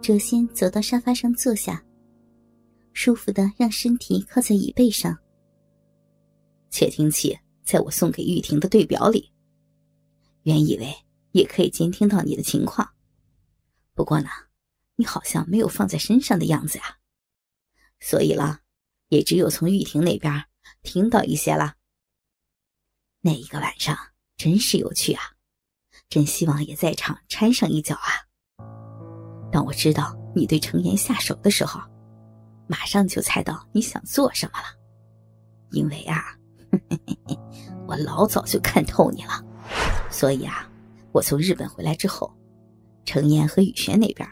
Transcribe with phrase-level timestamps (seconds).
[0.00, 1.84] 谪仙走到沙发上坐下，
[2.94, 5.18] 舒服的让身体靠在椅背上。
[6.70, 9.30] 窃听器在我送给玉婷的对表里，
[10.44, 10.94] 原以为
[11.32, 12.88] 也可以监听到你的情况，
[13.92, 14.28] 不过呢，
[14.96, 16.98] 你好像没有放在身上的样子呀，
[18.00, 18.60] 所以了，
[19.08, 20.44] 也只有从玉婷那边
[20.82, 21.74] 听到一些了。
[23.20, 23.98] 那一个晚上
[24.36, 25.22] 真是有趣啊，
[26.08, 28.27] 真希望也在场掺上一脚啊。
[29.50, 31.80] 当我知道你对程岩下手的时候，
[32.66, 34.66] 马上就猜到你想做什么了。
[35.70, 36.36] 因为啊，
[37.86, 39.44] 我老早就看透你了，
[40.10, 40.70] 所以啊，
[41.12, 42.32] 我从日本回来之后，
[43.04, 44.28] 程岩和雨轩那边，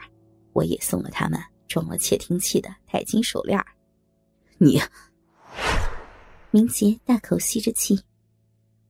[0.53, 3.59] 我也送了他们装了窃听器的钛金手链。
[4.57, 4.81] 你，
[6.51, 7.99] 明杰大口吸着气，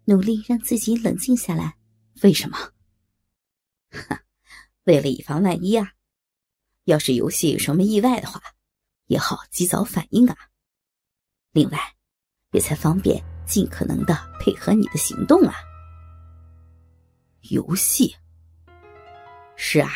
[0.06, 1.76] 努力让自己冷静下来。
[2.24, 2.58] 为什么？
[4.86, 5.92] 为了以防万一啊。
[6.88, 8.42] 要是游戏有什么意外的话，
[9.08, 10.36] 也好及早反应啊。
[11.52, 11.78] 另外，
[12.52, 15.54] 也才方便尽可能的配合你的行动啊。
[17.50, 18.16] 游戏？
[19.58, 19.90] 是啊，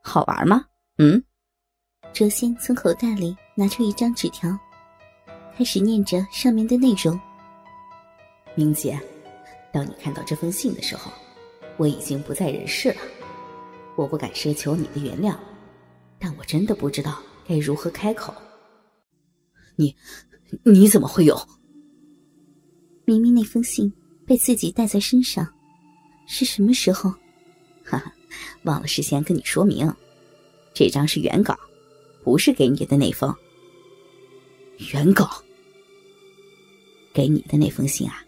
[0.00, 0.64] 好玩吗？
[0.98, 1.20] 嗯。
[2.12, 4.56] 哲仙从口袋里拿出一张纸条，
[5.56, 7.18] 开始念着上面的内容。
[8.54, 8.96] 明姐，
[9.72, 11.10] 当你看到这封信的时候，
[11.78, 13.02] 我已经不在人世了，
[13.96, 15.36] 我不敢奢求你的原谅。
[16.22, 18.32] 但我真的不知道该如何开口。
[19.74, 19.96] 你，
[20.62, 21.36] 你怎么会有？
[23.04, 23.92] 明明那封信
[24.24, 25.52] 被自己带在身上，
[26.28, 27.10] 是什么时候？
[27.84, 28.12] 哈哈，
[28.62, 29.92] 忘了事先跟你说明，
[30.72, 31.58] 这张是原稿，
[32.22, 33.34] 不是给你的那封。
[34.92, 35.28] 原稿，
[37.12, 38.22] 给你的那封信啊，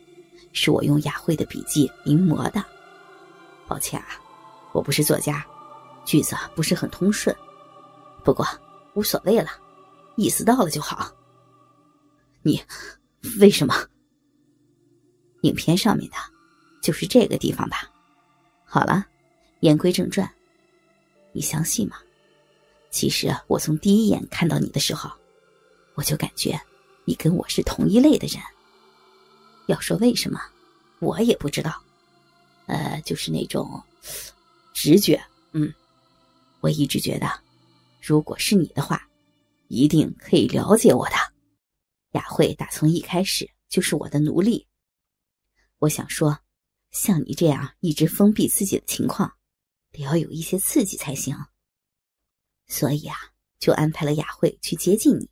[0.52, 2.64] 是我用雅慧的笔记临摹的。
[3.68, 4.20] 抱歉啊，
[4.72, 5.46] 我不是作家，
[6.04, 7.34] 句子不是很通顺。
[8.24, 8.46] 不过
[8.94, 9.50] 无所谓了，
[10.16, 11.14] 意思到了就好。
[12.42, 12.60] 你
[13.38, 13.74] 为什么？
[15.42, 16.16] 影片上面的，
[16.82, 17.90] 就是这个地方吧？
[18.64, 19.06] 好了，
[19.60, 20.28] 言归正传，
[21.32, 21.98] 你相信吗？
[22.90, 25.10] 其实我从第一眼看到你的时候，
[25.94, 26.58] 我就感觉
[27.04, 28.42] 你跟我是同一类的人。
[29.66, 30.40] 要说为什么，
[31.00, 31.78] 我也不知道。
[32.66, 33.82] 呃，就是那种
[34.72, 35.22] 直觉。
[35.52, 35.72] 嗯，
[36.60, 37.43] 我一直觉得。
[38.06, 39.08] 如果是你的话，
[39.68, 41.14] 一定可以了解我的。
[42.10, 44.68] 雅慧打从一开始就是我的奴隶。
[45.78, 46.38] 我想说，
[46.90, 49.34] 像你这样一直封闭自己的情况，
[49.90, 51.34] 得要有一些刺激才行。
[52.66, 53.16] 所以啊，
[53.58, 55.30] 就安排了雅慧去接近你。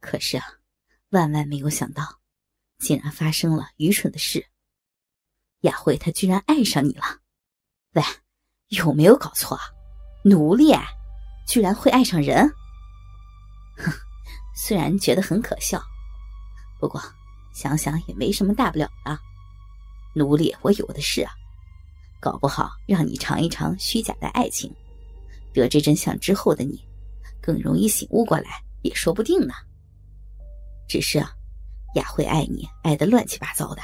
[0.00, 0.44] 可是啊，
[1.10, 2.20] 万万没有想到，
[2.80, 4.44] 竟然发生了愚蠢的事。
[5.60, 7.20] 雅慧她居然爱上你了。
[7.92, 8.02] 喂，
[8.70, 9.62] 有没有搞错啊？
[10.24, 10.74] 奴隶？
[11.50, 12.48] 居然会爱上人，
[13.76, 13.90] 哼！
[14.54, 15.82] 虽然觉得很可笑，
[16.78, 17.02] 不过
[17.52, 19.18] 想想也没什么大不了的。
[20.14, 21.32] 奴隶我有的是啊，
[22.20, 24.72] 搞不好让你尝一尝虚假的爱情，
[25.52, 26.80] 得知真相之后的你，
[27.42, 29.52] 更容易醒悟过来，也说不定呢。
[30.88, 31.32] 只是啊，
[31.96, 33.82] 雅慧爱你爱的乱七八糟的，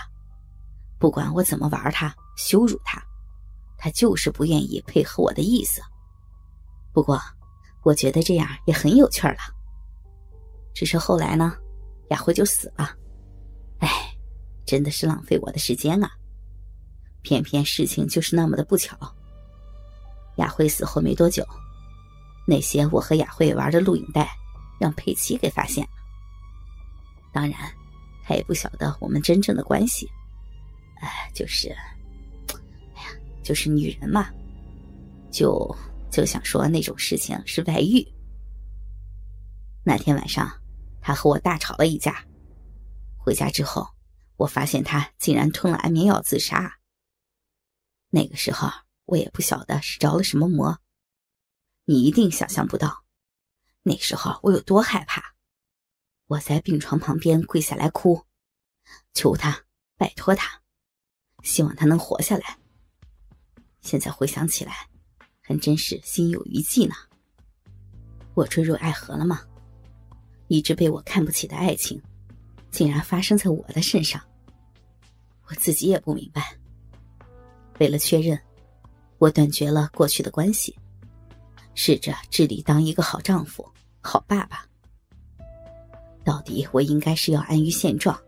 [1.01, 3.03] 不管我怎么玩她、羞辱她，
[3.77, 5.83] 她就是不愿意配合我的意思。
[6.93, 7.21] 不过。
[7.87, 9.37] 我觉得这样也很有趣了。
[10.75, 11.57] 只是后来呢，
[12.11, 12.97] 雅慧就死了。
[13.79, 13.89] 哎，
[14.67, 16.11] 真的是浪费我的时间啊！
[17.23, 18.99] 偏偏事情就是那么的不巧。
[20.39, 21.47] 雅慧死后没多久，
[22.45, 24.29] 那些我和雅慧玩的录影带
[24.81, 25.91] 让佩奇给发现了。
[27.33, 27.57] 当然，
[28.25, 30.11] 他也不晓得我们真正的关系。
[30.97, 31.69] 哎，就是，
[32.97, 33.11] 哎呀，
[33.45, 34.29] 就是女人嘛，
[35.31, 35.73] 就。
[36.17, 38.03] 就想说那种事情是外遇。
[39.85, 40.51] 那天晚上，
[41.03, 42.25] 他和我大吵了一架。
[43.19, 43.87] 回家之后，
[44.39, 46.79] 我发现他竟然吞了安眠药自杀。
[48.09, 48.71] 那个时候，
[49.05, 50.81] 我也不晓得是着了什么魔。
[51.85, 53.05] 你一定想象不到，
[53.83, 55.35] 那时候我有多害怕。
[56.29, 58.25] 我在病床旁边跪下来哭，
[59.13, 59.67] 求他，
[59.99, 60.63] 拜托他，
[61.43, 62.59] 希望他能活下来。
[63.83, 64.89] 现在回想起来。
[65.47, 66.95] 还真是心有余悸呢。
[68.35, 69.43] 我坠入爱河了吗？
[70.49, 72.03] 一直被我看不起的爱情，
[72.73, 74.21] 竟然发生在我的身上。
[75.49, 76.53] 我自己也不明白。
[77.79, 78.37] 为了确认，
[79.19, 80.77] 我断绝了过去的关系，
[81.77, 83.65] 试着致力当一个好丈夫、
[84.01, 84.67] 好爸爸。
[86.25, 88.19] 到底我应该是要安于现状，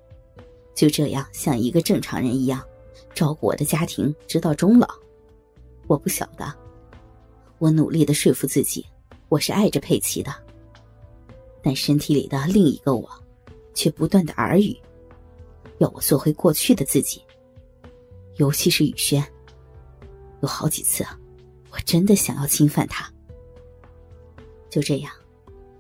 [0.72, 2.64] 就这样像一个正常人一样
[3.12, 4.88] 照顾我的家庭直到终老？
[5.88, 6.67] 我不晓得。
[7.58, 8.87] 我努力的说服自己，
[9.28, 10.32] 我是爱着佩奇的，
[11.60, 13.10] 但身体里的另一个我，
[13.75, 14.76] 却不断的耳语，
[15.78, 17.20] 要我做回过去的自己。
[18.37, 19.26] 尤其是雨轩，
[20.40, 21.05] 有好几次，
[21.72, 23.12] 我真的想要侵犯他。
[24.70, 25.12] 就这样，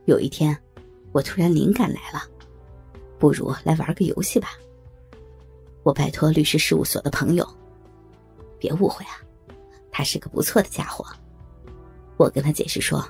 [0.06, 0.56] 有一天，
[1.12, 2.24] 我突然灵感来了，
[3.20, 4.48] 不如来玩个游戏吧。
[5.84, 7.48] 我拜托律师事务所的朋友，
[8.58, 9.22] 别误会啊，
[9.92, 11.06] 他是个不错的家伙。
[12.18, 13.02] 我跟他解释说，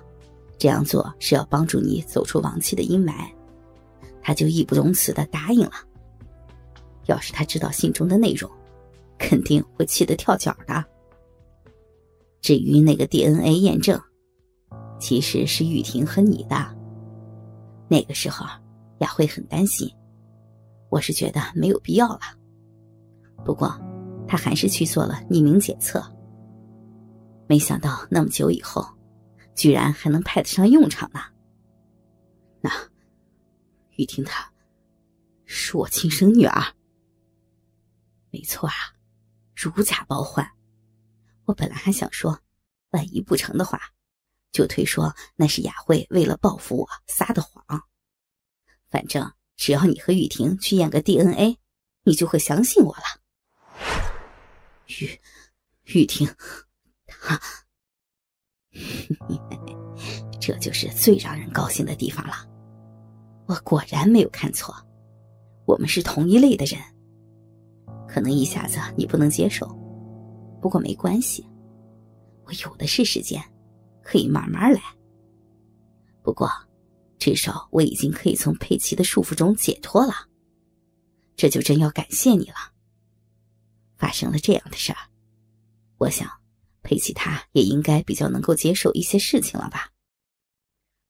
[0.59, 3.29] 这样做是要帮助你走出亡妻的阴霾，
[4.21, 5.73] 他就义不容辞的答应了。
[7.07, 8.51] 要是他知道信中的内容，
[9.19, 10.85] 肯定会气得跳脚的。
[12.43, 13.99] 至于那个 DNA 验证，
[15.01, 16.77] 其实是玉婷和你的。
[17.89, 18.45] 那个时候，
[18.99, 19.91] 雅慧很担心，
[20.91, 22.21] 我是觉得没有必要了。
[23.43, 23.75] 不过，
[24.27, 26.05] 他还是去做了匿名检测。
[27.47, 28.87] 没想到那么久以后。
[29.59, 31.21] 居然还能派得上用场呢！
[32.61, 32.71] 那
[33.97, 34.53] 雨婷她
[35.47, 36.77] 是我亲生女儿，
[38.31, 38.75] 没错啊，
[39.57, 40.49] 如假包换。
[41.45, 42.41] 我本来还想说，
[42.91, 43.81] 万一不成的话，
[44.53, 47.83] 就推说那是雅慧为了报复我撒的谎。
[48.89, 51.59] 反正只要你和雨婷去验个 DNA，
[52.05, 53.03] 你就会相信我了。
[54.87, 55.21] 雨
[55.83, 56.33] 雨婷，
[57.09, 57.41] 她。
[60.41, 62.47] 这就是最让人高兴的地方了。
[63.47, 64.75] 我果然没有看错，
[65.67, 66.81] 我们是同一类的人。
[68.07, 69.67] 可能一下子你不能接受，
[70.61, 71.47] 不过没关系，
[72.45, 73.43] 我有的是时间，
[74.03, 74.81] 可以慢慢来。
[76.23, 76.51] 不过，
[77.19, 80.15] 至少我已经可以从佩奇的束缚中解脱了。
[81.37, 82.57] 这就真要感谢你了。
[83.97, 84.99] 发生了这样的事儿，
[85.99, 86.38] 我想。
[86.89, 89.91] 佩奇他也应该比较能够接受一些事情了吧？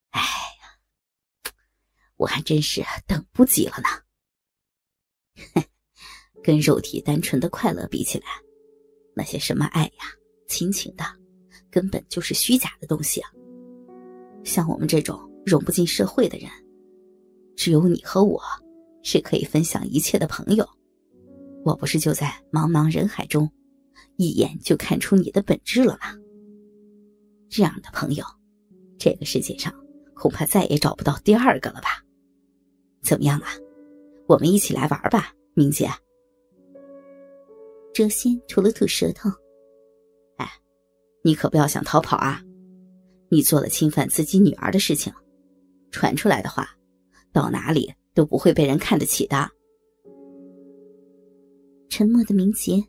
[0.09, 1.53] 哎呀，
[2.17, 5.63] 我还真是等不及了呢。
[6.43, 8.25] 跟肉体单纯的快乐比起来，
[9.15, 10.13] 那些什么爱呀、
[10.49, 11.05] 亲情的，
[11.71, 13.31] 根本就是虚假的东西啊。
[14.43, 16.51] 像我们这种融不进社会的人，
[17.55, 18.41] 只有你和我
[19.01, 20.69] 是可以分享一切的朋友。
[21.63, 23.49] 我不是就在茫茫人海中。
[24.17, 26.15] 一眼就看出你的本质了吧？
[27.49, 28.23] 这样的朋友，
[28.97, 29.73] 这个世界上
[30.13, 32.03] 恐怕再也找不到第二个了吧？
[33.01, 33.49] 怎么样啊？
[34.27, 35.89] 我们一起来玩吧，明姐。
[37.93, 39.29] 哲仙吐了吐舌头，
[40.37, 40.47] 哎，
[41.23, 42.41] 你可不要想逃跑啊！
[43.29, 45.11] 你做了侵犯自己女儿的事情，
[45.91, 46.69] 传出来的话，
[47.31, 49.49] 到哪里都不会被人看得起的。
[51.89, 52.83] 沉默的明杰。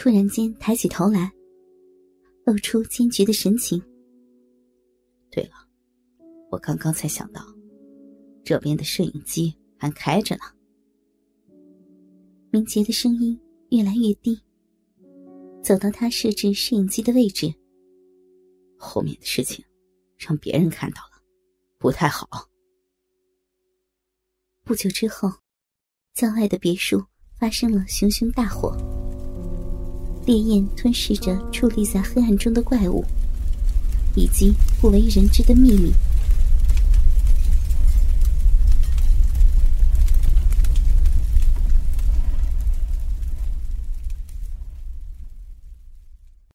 [0.00, 1.28] 突然间抬起头来，
[2.46, 3.82] 露出坚决的神情。
[5.28, 5.54] 对了，
[6.52, 7.44] 我刚刚才想到，
[8.44, 10.42] 这边的摄影机还开着呢。
[12.52, 13.36] 明杰的声音
[13.70, 14.40] 越来越低，
[15.64, 17.52] 走到他设置摄影机的位置。
[18.78, 19.64] 后面的事情，
[20.16, 21.20] 让别人看到了，
[21.76, 22.28] 不太好。
[24.62, 25.28] 不久之后，
[26.14, 27.04] 郊外的别墅
[27.36, 28.78] 发生了熊熊大火。
[30.28, 33.02] 烈焰吞噬着矗立在黑暗中的怪物，
[34.14, 35.90] 以及不为人知的秘密。